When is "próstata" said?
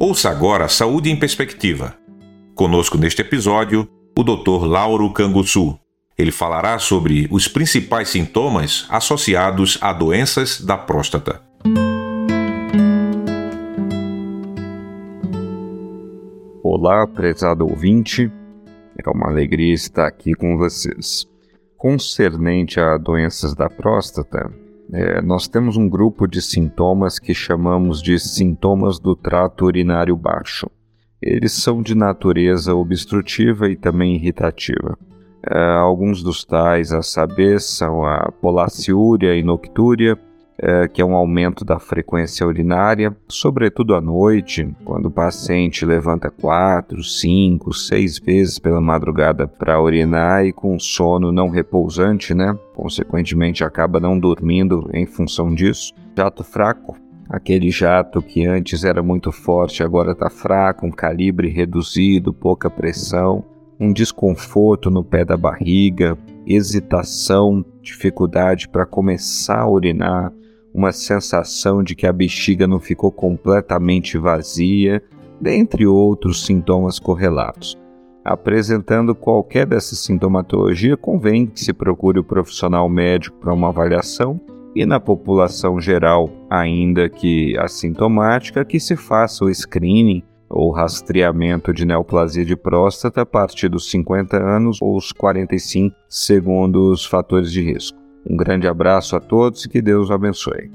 10.78-11.42, 23.68-24.48, 92.54-93.22